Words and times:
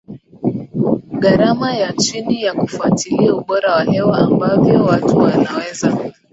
gharama 1.19 1.71
ya 1.73 1.93
chini 1.93 2.37
vya 2.37 2.53
kufuatilia 2.53 3.35
ubora 3.35 3.73
wa 3.75 3.83
hewa 3.83 4.17
ambavyo 4.19 4.83
watu 4.85 5.17
wanaweza 5.17 6.11